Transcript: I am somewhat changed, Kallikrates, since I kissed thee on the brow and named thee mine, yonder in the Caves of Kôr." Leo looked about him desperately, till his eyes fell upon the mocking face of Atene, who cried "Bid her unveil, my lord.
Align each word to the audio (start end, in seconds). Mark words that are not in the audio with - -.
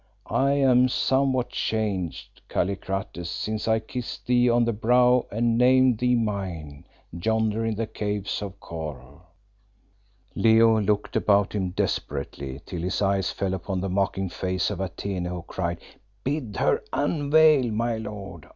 I 0.25 0.53
am 0.53 0.87
somewhat 0.89 1.49
changed, 1.51 2.41
Kallikrates, 2.49 3.29
since 3.29 3.67
I 3.67 3.77
kissed 3.77 4.25
thee 4.25 4.49
on 4.49 4.65
the 4.65 4.73
brow 4.73 5.27
and 5.31 5.59
named 5.59 5.99
thee 5.99 6.15
mine, 6.15 6.87
yonder 7.11 7.63
in 7.63 7.75
the 7.75 7.85
Caves 7.85 8.41
of 8.41 8.59
Kôr." 8.59 9.21
Leo 10.33 10.79
looked 10.81 11.15
about 11.15 11.53
him 11.53 11.69
desperately, 11.69 12.61
till 12.65 12.81
his 12.81 12.99
eyes 12.99 13.29
fell 13.29 13.53
upon 13.53 13.79
the 13.79 13.89
mocking 13.89 14.29
face 14.29 14.71
of 14.71 14.79
Atene, 14.81 15.25
who 15.25 15.43
cried 15.43 15.79
"Bid 16.23 16.55
her 16.57 16.81
unveil, 16.91 17.69
my 17.71 17.97
lord. 17.97 18.47